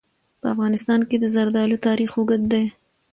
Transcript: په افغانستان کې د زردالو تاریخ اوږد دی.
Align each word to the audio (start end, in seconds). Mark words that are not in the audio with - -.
په 0.41 0.45
افغانستان 0.53 0.99
کې 1.09 1.17
د 1.19 1.25
زردالو 1.35 1.77
تاریخ 1.87 2.11
اوږد 2.15 2.43
دی. 2.53 2.65